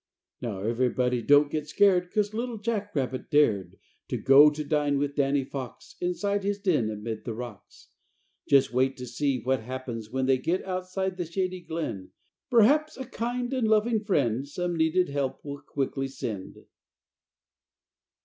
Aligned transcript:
Now 0.41 0.61
everybody 0.63 1.21
don't 1.21 1.51
get 1.51 1.67
scared 1.69 2.09
'Cause 2.11 2.33
little 2.33 2.57
Jackie 2.57 2.89
Rabbit 2.99 3.29
dared 3.29 3.77
Go 4.23 4.47
out 4.47 4.55
to 4.55 4.63
dine 4.63 4.97
with 4.97 5.13
Danny 5.13 5.43
Fox 5.43 5.95
Inside 6.01 6.43
his 6.43 6.57
den 6.57 6.89
amid 6.89 7.23
the 7.23 7.35
rocks. 7.35 7.89
Just 8.49 8.73
wait 8.73 8.97
to 8.97 9.05
see 9.05 9.37
what 9.43 9.59
happens 9.61 10.09
when 10.09 10.25
They 10.25 10.39
get 10.39 10.65
outside 10.65 11.17
the 11.17 11.25
Shady 11.25 11.61
Glen. 11.61 12.09
Perhaps 12.49 12.97
a 12.97 13.05
kind 13.05 13.53
and 13.53 13.67
loving 13.67 14.03
friend 14.03 14.47
Some 14.47 14.75
needed 14.75 15.09
help 15.09 15.45
will 15.45 15.61
quickly 15.61 16.07
send. 16.07 16.57